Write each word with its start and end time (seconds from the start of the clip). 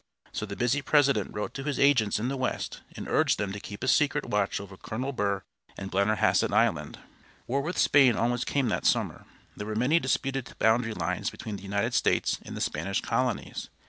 So 0.31 0.47
the 0.47 0.55
busy 0.55 0.81
President 0.81 1.31
wrote 1.31 1.53
to 1.53 1.63
his 1.63 1.77
agents 1.77 2.17
in 2.19 2.27
the 2.27 2.35
West 2.35 2.81
and 2.97 3.07
urged 3.07 3.37
them 3.37 3.51
to 3.51 3.59
keep 3.59 3.83
a 3.83 3.87
secret 3.87 4.25
watch 4.25 4.59
over 4.59 4.75
Colonel 4.75 5.13
Burr 5.13 5.43
and 5.77 5.91
Blennerhassett 5.91 6.51
Island. 6.51 6.97
War 7.45 7.61
with 7.61 7.77
Spain 7.77 8.15
almost 8.15 8.47
came 8.47 8.67
that 8.69 8.87
summer. 8.87 9.27
There 9.55 9.67
were 9.67 9.75
many 9.75 9.99
disputed 9.99 10.55
boundary 10.57 10.95
lines 10.95 11.29
between 11.29 11.57
the 11.57 11.61
United 11.61 11.93
States 11.93 12.39
and 12.41 12.57
the 12.57 12.61
Spanish 12.61 13.01
colonies. 13.01 13.69